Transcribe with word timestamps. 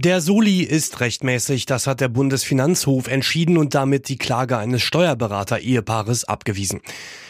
Der 0.00 0.20
Soli 0.20 0.62
ist 0.62 1.00
rechtmäßig, 1.00 1.66
das 1.66 1.88
hat 1.88 2.00
der 2.00 2.06
Bundesfinanzhof 2.06 3.08
entschieden 3.08 3.58
und 3.58 3.74
damit 3.74 4.08
die 4.08 4.16
Klage 4.16 4.56
eines 4.56 4.80
Steuerberater-Ehepaares 4.82 6.22
abgewiesen. 6.22 6.82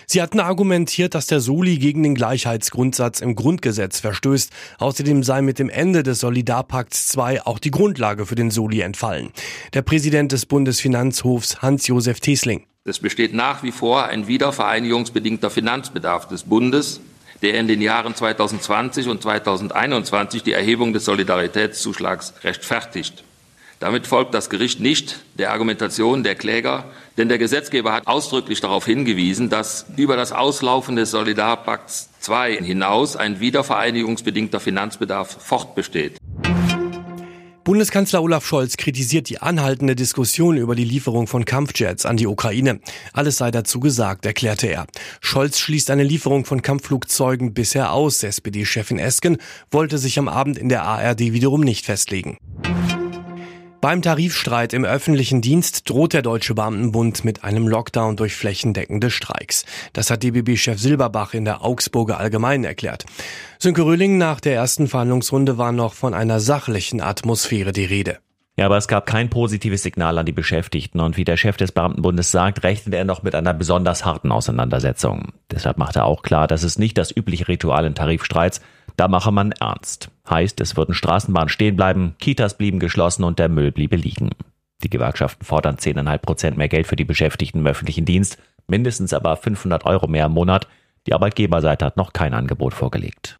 Sie 0.04 0.20
hatten 0.20 0.38
argumentiert, 0.38 1.14
dass 1.14 1.26
der 1.26 1.40
Soli 1.40 1.78
gegen 1.78 2.02
den 2.02 2.14
Gleichheitsgrundsatz 2.14 3.20
im 3.20 3.36
Grundgesetz 3.36 4.00
verstößt. 4.00 4.52
Außerdem 4.80 5.22
sei 5.22 5.40
mit 5.40 5.58
dem 5.58 5.70
Ende 5.70 6.02
des 6.02 6.20
Solidarpakts 6.20 7.16
II 7.16 7.40
auch 7.42 7.58
die 7.58 7.70
Grundlage 7.70 8.26
für 8.26 8.34
den 8.34 8.50
Soli 8.50 8.82
entfallen. 8.82 9.30
Der 9.72 9.80
Präsident 9.80 10.32
des 10.32 10.44
Bundesfinanzhofs 10.44 11.62
Hans-Josef 11.62 12.20
Tesling. 12.20 12.66
Es 12.84 12.98
besteht 12.98 13.32
nach 13.32 13.62
wie 13.62 13.72
vor 13.72 14.04
ein 14.04 14.28
wiedervereinigungsbedingter 14.28 15.48
Finanzbedarf 15.48 16.28
des 16.28 16.42
Bundes 16.42 17.00
der 17.42 17.54
in 17.54 17.68
den 17.68 17.80
Jahren 17.80 18.14
2020 18.14 19.08
und 19.08 19.22
2021 19.22 20.42
die 20.42 20.52
Erhebung 20.52 20.92
des 20.92 21.04
Solidaritätszuschlags 21.04 22.34
rechtfertigt. 22.44 23.24
Damit 23.80 24.08
folgt 24.08 24.34
das 24.34 24.50
Gericht 24.50 24.80
nicht 24.80 25.20
der 25.34 25.52
Argumentation 25.52 26.24
der 26.24 26.34
Kläger, 26.34 26.84
denn 27.16 27.28
der 27.28 27.38
Gesetzgeber 27.38 27.92
hat 27.92 28.08
ausdrücklich 28.08 28.60
darauf 28.60 28.84
hingewiesen, 28.84 29.50
dass 29.50 29.86
über 29.96 30.16
das 30.16 30.32
Auslaufen 30.32 30.96
des 30.96 31.12
Solidarpakts 31.12 32.10
II 32.28 32.64
hinaus 32.64 33.14
ein 33.16 33.38
wiedervereinigungsbedingter 33.38 34.58
Finanzbedarf 34.58 35.36
fortbesteht. 35.40 36.17
Bundeskanzler 37.68 38.22
Olaf 38.22 38.46
Scholz 38.46 38.78
kritisiert 38.78 39.28
die 39.28 39.42
anhaltende 39.42 39.94
Diskussion 39.94 40.56
über 40.56 40.74
die 40.74 40.84
Lieferung 40.84 41.26
von 41.26 41.44
Kampfjets 41.44 42.06
an 42.06 42.16
die 42.16 42.26
Ukraine. 42.26 42.80
Alles 43.12 43.36
sei 43.36 43.50
dazu 43.50 43.78
gesagt, 43.78 44.24
erklärte 44.24 44.68
er. 44.68 44.86
Scholz 45.20 45.58
schließt 45.58 45.90
eine 45.90 46.02
Lieferung 46.02 46.46
von 46.46 46.62
Kampfflugzeugen 46.62 47.52
bisher 47.52 47.92
aus. 47.92 48.22
SPD-Chefin 48.22 48.98
Esken 48.98 49.36
wollte 49.70 49.98
sich 49.98 50.18
am 50.18 50.28
Abend 50.28 50.56
in 50.56 50.70
der 50.70 50.84
ARD 50.84 51.20
wiederum 51.34 51.60
nicht 51.60 51.84
festlegen. 51.84 52.38
Beim 53.82 54.00
Tarifstreit 54.00 54.72
im 54.72 54.86
öffentlichen 54.86 55.42
Dienst 55.42 55.90
droht 55.90 56.14
der 56.14 56.22
Deutsche 56.22 56.54
Beamtenbund 56.54 57.24
mit 57.24 57.44
einem 57.44 57.68
Lockdown 57.68 58.16
durch 58.16 58.34
flächendeckende 58.34 59.10
Streiks. 59.10 59.66
Das 59.92 60.10
hat 60.10 60.22
DBB-Chef 60.22 60.80
Silberbach 60.80 61.32
in 61.34 61.44
der 61.44 61.62
Augsburger 61.62 62.18
Allgemeinen 62.18 62.64
erklärt. 62.64 63.04
Sönke 63.60 63.82
Röhling 63.82 64.18
nach 64.18 64.38
der 64.38 64.54
ersten 64.54 64.86
Verhandlungsrunde 64.86 65.58
war 65.58 65.72
noch 65.72 65.92
von 65.92 66.14
einer 66.14 66.38
sachlichen 66.38 67.00
Atmosphäre 67.00 67.72
die 67.72 67.86
Rede. 67.86 68.18
Ja, 68.56 68.66
aber 68.66 68.76
es 68.76 68.86
gab 68.86 69.06
kein 69.06 69.30
positives 69.30 69.82
Signal 69.82 70.16
an 70.16 70.26
die 70.26 70.32
Beschäftigten 70.32 71.00
und 71.00 71.16
wie 71.16 71.24
der 71.24 71.36
Chef 71.36 71.56
des 71.56 71.72
Beamtenbundes 71.72 72.30
sagt, 72.30 72.62
rechnet 72.62 72.94
er 72.94 73.04
noch 73.04 73.24
mit 73.24 73.34
einer 73.34 73.54
besonders 73.54 74.04
harten 74.04 74.30
Auseinandersetzung. 74.30 75.32
Deshalb 75.50 75.76
macht 75.76 75.96
er 75.96 76.04
auch 76.04 76.22
klar, 76.22 76.46
dass 76.46 76.62
es 76.62 76.78
nicht 76.78 76.96
das 76.98 77.14
übliche 77.16 77.48
Ritual 77.48 77.84
in 77.84 77.96
Tarifstreits, 77.96 78.60
da 78.96 79.08
mache 79.08 79.32
man 79.32 79.50
ernst. 79.50 80.10
Heißt, 80.30 80.60
es 80.60 80.76
würden 80.76 80.94
Straßenbahnen 80.94 81.48
stehen 81.48 81.74
bleiben, 81.74 82.14
Kitas 82.20 82.56
blieben 82.56 82.78
geschlossen 82.78 83.24
und 83.24 83.40
der 83.40 83.48
Müll 83.48 83.72
bliebe 83.72 83.96
liegen. 83.96 84.30
Die 84.84 84.90
Gewerkschaften 84.90 85.44
fordern 85.44 85.76
10,5 85.76 86.18
Prozent 86.18 86.56
mehr 86.56 86.68
Geld 86.68 86.86
für 86.86 86.96
die 86.96 87.04
Beschäftigten 87.04 87.58
im 87.58 87.66
öffentlichen 87.66 88.04
Dienst, 88.04 88.38
mindestens 88.68 89.12
aber 89.12 89.36
500 89.36 89.84
Euro 89.84 90.06
mehr 90.06 90.26
im 90.26 90.32
Monat. 90.32 90.68
Die 91.08 91.14
Arbeitgeberseite 91.14 91.86
hat 91.86 91.96
noch 91.96 92.12
kein 92.12 92.34
Angebot 92.34 92.74
vorgelegt. 92.74 93.38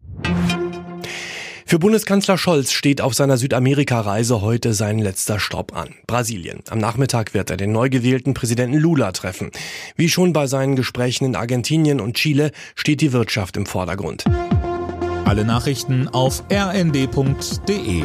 Für 1.67 1.77
Bundeskanzler 1.77 2.35
Scholz 2.35 2.71
steht 2.71 2.99
auf 2.99 3.13
seiner 3.13 3.37
Südamerika-Reise 3.37 4.41
heute 4.41 4.73
sein 4.73 4.97
letzter 4.97 5.39
Stopp 5.39 5.77
an. 5.77 5.89
Brasilien. 6.07 6.63
Am 6.71 6.79
Nachmittag 6.79 7.35
wird 7.35 7.51
er 7.51 7.57
den 7.57 7.71
neu 7.71 7.89
gewählten 7.89 8.33
Präsidenten 8.33 8.79
Lula 8.79 9.11
treffen. 9.11 9.51
Wie 9.95 10.09
schon 10.09 10.33
bei 10.33 10.47
seinen 10.47 10.75
Gesprächen 10.75 11.25
in 11.25 11.35
Argentinien 11.35 12.01
und 12.01 12.15
Chile 12.15 12.53
steht 12.73 13.01
die 13.01 13.13
Wirtschaft 13.13 13.55
im 13.55 13.67
Vordergrund. 13.67 14.25
Alle 15.25 15.45
Nachrichten 15.45 16.07
auf 16.07 16.41
rnd.de 16.51 18.03